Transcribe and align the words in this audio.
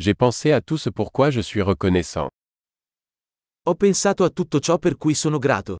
J'ai 0.00 0.14
pensé 0.14 0.52
à 0.52 0.60
tout 0.60 0.78
ce 0.78 0.90
pourquoi 0.90 1.30
je 1.30 1.40
suis 1.40 1.60
reconnaissant. 1.60 2.28
Ho 3.66 3.74
pensato 3.74 4.22
a 4.22 4.30
tutto 4.30 4.60
ciò 4.60 4.78
per 4.78 4.96
cui 4.96 5.14
sono 5.14 5.38
grato. 5.38 5.78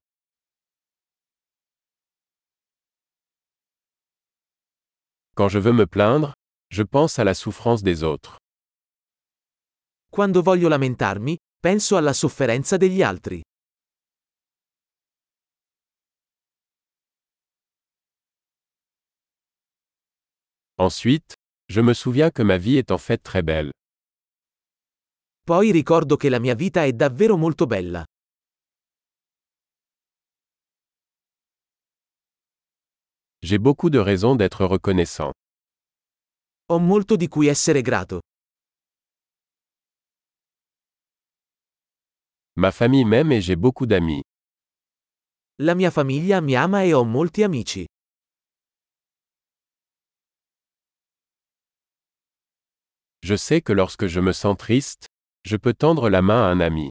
Quand 5.37 5.49
je 5.49 5.61
veux 5.61 5.73
me 5.73 5.87
plaindre, 5.87 6.33
je 6.69 6.83
pense 6.83 7.21
à 7.21 7.25
la 7.25 7.33
souffrance 7.33 7.83
des 7.85 8.03
autres. 8.03 8.39
Quando 10.11 10.43
voglio 10.43 10.69
lamentarmi, 10.69 11.37
penso 11.61 11.97
alla 11.97 12.13
sofferenza 12.13 12.77
degli 12.77 13.03
altri. 13.03 13.41
Ensuite, 20.77 21.35
je 21.69 21.81
me 21.83 21.95
souviens 21.95 22.31
que 22.33 22.43
ma 22.43 22.57
vie 22.57 22.79
est 22.79 22.91
en 22.91 22.99
fait 22.99 23.19
très 23.19 23.43
belle. 23.43 23.71
Poi 25.49 25.71
ricordo 25.71 26.17
che 26.17 26.29
la 26.29 26.39
mia 26.39 26.55
vita 26.55 26.85
è 26.85 26.93
davvero 26.93 27.39
molto 27.39 27.65
bella. 27.65 28.05
J'ai 33.41 33.59
beaucoup 33.59 33.89
de 33.89 33.99
raisons 33.99 34.37
d'être 34.37 34.67
reconnaissant. 34.67 35.33
Ho 36.67 36.79
molto 36.79 37.17
di 37.17 37.29
cui 37.29 37.47
essere 37.47 37.81
grato. 37.81 38.21
Ma 42.57 42.71
famille 42.71 43.07
m'aime 43.07 43.37
et 43.37 43.41
j'ai 43.41 43.57
beaucoup 43.57 43.87
d'amis. 43.87 44.21
La 45.63 45.75
mia 45.75 45.91
famiglia 45.91 46.43
mi 46.43 46.57
ama 46.57 46.83
e 46.83 46.93
ho 46.93 47.05
molti 47.05 47.43
amici. 47.43 47.87
Je 53.23 53.37
sais 53.37 53.63
que 53.63 53.73
lorsque 53.73 54.09
je 54.09 54.21
me 54.21 54.35
sens 54.35 54.59
triste, 54.59 55.07
je 55.45 55.57
peux 55.57 55.75
tendre 55.75 56.11
la 56.11 56.23
main 56.23 56.43
à 56.43 56.51
un 56.51 56.61
ami. 56.61 56.89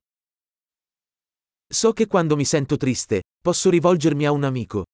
So 1.69 1.93
che 1.93 2.07
quando 2.07 2.35
mi 2.35 2.45
sento 2.45 2.77
triste, 2.77 3.21
posso 3.41 3.69
rivolgermi 3.69 4.25
a 4.25 4.31
un 4.31 4.43
amico. 4.43 4.85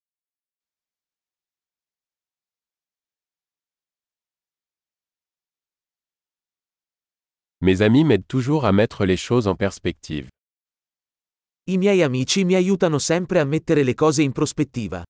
Mes 7.61 7.81
amis 7.81 8.03
m'aident 8.03 8.27
toujours 8.27 8.65
à 8.65 8.73
mettre 8.73 9.05
les 9.05 9.15
choses 9.15 9.47
en 9.47 9.55
perspective. 9.55 10.27
I 11.69 11.77
miei 11.77 12.01
amici 12.01 12.43
mi 12.43 12.55
aiutano 12.55 12.99
sempre 12.99 13.39
a 13.39 13.45
mettere 13.45 13.83
le 13.83 13.93
cose 13.93 14.21
in 14.21 14.33
prospettiva. 14.33 15.03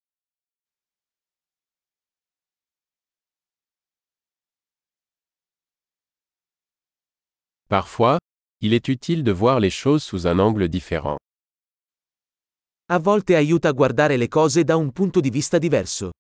Parfois, 7.68 8.20
il 8.66 8.74
est 8.74 8.88
utile 8.88 9.24
de 9.26 9.34
voir 9.34 9.60
les 9.60 9.70
choses 9.70 10.04
sous 10.04 10.26
un 10.26 10.40
angle 10.40 10.70
différent. 10.70 11.18
A 12.88 12.98
volte 12.98 13.36
aiuta 13.36 13.68
a 13.68 13.74
guardare 13.74 14.16
le 14.16 14.30
cose 14.30 14.64
da 14.64 14.78
un 14.78 14.90
punto 14.94 15.20
di 15.20 15.30
vista 15.30 15.60
diverso. 15.60 16.12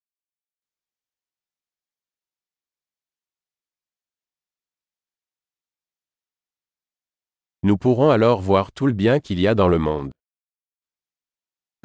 Nous 7.61 7.77
pourrons 7.77 8.09
alors 8.11 8.41
voir 8.41 8.73
tout 8.73 8.87
le 8.87 8.93
bien 8.93 9.21
qu'il 9.21 9.39
y 9.39 9.47
a 9.47 9.55
dans 9.55 9.69
le 9.69 9.79
monde. 9.79 10.11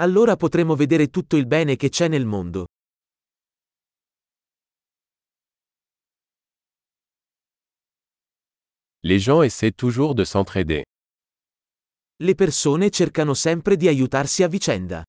Allora 0.00 0.34
potremo 0.34 0.74
vedere 0.74 1.06
tutto 1.06 1.36
il 1.36 1.46
bene 1.46 1.76
che 1.76 1.88
c'è 1.88 2.08
nel 2.08 2.26
mondo. 2.26 2.66
Les 9.04 9.20
gens 9.20 9.42
essaient 9.42 9.70
toujours 9.70 10.14
de 10.16 10.24
s'entraider. 10.24 10.84
Le 12.20 12.34
persone 12.34 12.90
cercano 12.90 13.32
sempre 13.34 13.76
di 13.76 13.86
aiutarsi 13.86 14.42
a 14.42 14.48
vicenda. 14.48 15.04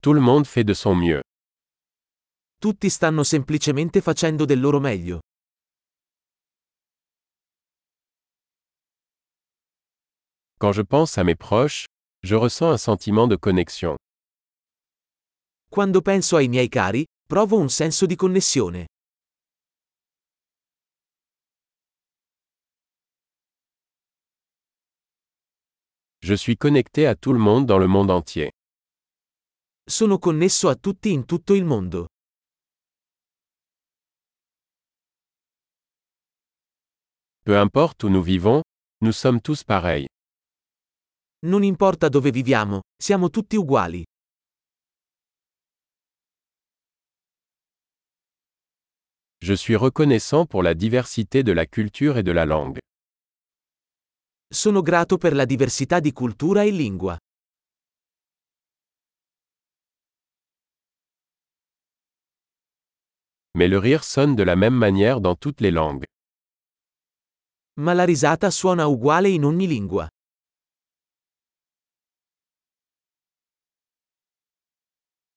Tout 0.00 0.12
le 0.14 0.20
monde 0.20 0.46
fait 0.46 0.62
de 0.64 0.72
son 0.74 0.94
mieux. 0.94 1.20
Tutti 2.60 2.88
stanno 2.88 3.24
semplicemente 3.24 4.00
facendo 4.00 4.44
del 4.44 4.60
loro 4.60 4.78
meglio. 4.78 5.18
Quand 10.60 10.72
je 10.72 10.82
pense 10.82 11.18
à 11.18 11.24
mes 11.24 11.36
proches, 11.36 11.86
je 12.22 12.36
ressens 12.36 12.70
un 12.72 12.78
sentiment 12.78 13.26
de 13.28 13.36
connexion. 13.36 13.96
Quando 15.70 16.02
penso 16.02 16.36
ai 16.36 16.48
miei 16.48 16.68
cari, 16.68 17.04
provo 17.28 17.58
un 17.58 17.68
senso 17.68 18.06
di 18.06 18.16
connessione. 18.16 18.86
Je 26.22 26.34
suis 26.34 26.56
connecté 26.56 27.06
à 27.06 27.14
tout 27.14 27.34
le 27.34 27.38
monde 27.38 27.66
dans 27.66 27.78
le 27.78 27.86
monde 27.86 28.10
entier. 28.10 28.50
Sono 29.84 30.18
connesso 30.18 30.70
a 30.70 30.76
tutti 30.76 31.12
in 31.12 31.26
tutto 31.26 31.52
il 31.52 31.66
mondo. 31.66 32.06
Peu 37.44 37.58
importe 37.58 38.04
où 38.04 38.08
nous 38.08 38.24
vivons, 38.24 38.62
nous 39.02 39.14
sommes 39.14 39.42
tous 39.42 39.64
pareils. 39.64 40.06
Non 41.44 41.62
importa 41.62 42.08
dove 42.08 42.30
viviamo, 42.30 42.80
siamo 42.96 43.28
tutti 43.28 43.56
uguali. 43.56 44.02
Je 49.40 49.54
suis 49.54 49.76
reconnaissant 49.76 50.46
pour 50.46 50.64
la 50.64 50.74
diversité 50.74 51.44
de 51.44 51.52
la 51.52 51.64
culture 51.64 52.18
et 52.18 52.24
de 52.24 52.32
la 52.32 52.44
langue. 52.44 52.78
Sono 54.52 54.82
grato 54.82 55.16
per 55.16 55.32
la 55.34 55.44
diversità 55.44 56.00
di 56.00 56.12
cultura 56.12 56.64
e 56.64 56.70
lingua. 56.70 57.16
Mais 63.56 63.68
le 63.68 63.78
rire 63.78 64.02
sonne 64.02 64.34
de 64.34 64.42
la 64.42 64.56
même 64.56 64.74
manière 64.74 65.20
dans 65.20 65.36
toutes 65.36 65.60
les 65.60 65.70
langues. 65.70 66.04
Ma 67.76 67.94
la 67.94 68.04
risata 68.04 68.50
suona 68.50 68.86
uguale 68.88 69.28
in 69.28 69.44
ogni 69.44 69.66
lingua. 69.68 70.08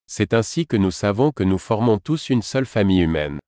C'est 0.08 0.34
ainsi 0.34 0.66
que 0.66 0.76
nous 0.78 0.92
savons 0.92 1.32
que 1.32 1.44
nous 1.44 1.60
formons 1.60 2.00
tous 2.00 2.30
une 2.30 2.42
seule 2.42 2.66
famille 2.66 3.02
humaine. 3.02 3.40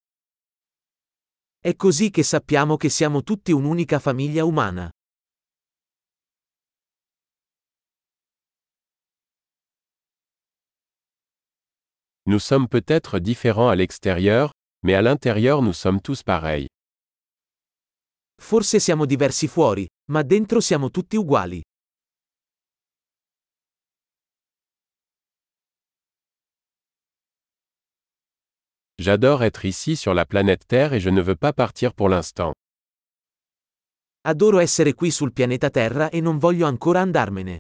È 1.66 1.78
così 1.78 2.10
che 2.10 2.24
sappiamo 2.24 2.76
che 2.76 2.90
siamo 2.90 3.24
tutti 3.24 3.54
un'unica 3.54 3.98
famiglia 3.98 4.44
umana. 4.44 4.92
Nous 12.26 12.44
sommes 12.44 12.68
peut-être 12.68 13.18
différents 13.20 13.70
à 13.70 13.76
l'extérieur, 13.76 14.52
mais 14.84 14.94
à 14.94 15.02
l'intérieur 15.02 15.62
nous 15.62 15.72
sommes 15.72 16.02
tous 16.02 16.22
pareils. 16.22 16.68
Forse 18.42 18.82
siamo 18.82 19.06
diversi 19.06 19.48
fuori, 19.48 19.88
ma 20.12 20.22
dentro 20.22 20.60
siamo 20.60 20.90
tutti 20.90 21.16
uguali. 21.16 21.62
J'adore 29.04 29.44
être 29.44 29.66
ici 29.66 29.98
sur 29.98 30.14
la 30.14 30.26
planète 30.26 30.66
Terre 30.66 30.94
et 30.94 31.02
je 31.02 31.10
ne 31.10 31.22
veux 31.22 31.36
pas 31.36 31.52
partir 31.52 31.94
pour 31.94 32.08
l'instant. 32.08 32.54
Adoro 34.22 34.62
essere 34.62 34.94
qui 34.94 35.12
sul 35.12 35.34
pianeta 35.34 35.70
Terra 35.70 36.10
e 36.10 36.22
non 36.22 36.38
voglio 36.38 36.66
ancora 36.68 37.02
andarmene. 37.02 37.58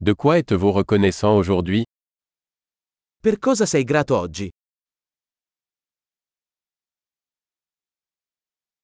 De 0.00 0.14
quoi 0.14 0.38
êtes-vous 0.38 0.72
reconnaissant 0.72 1.36
aujourd'hui? 1.36 1.84
Per 3.20 3.38
cosa 3.38 3.66
sei 3.66 3.84
grato 3.84 4.16
oggi? 4.16 4.48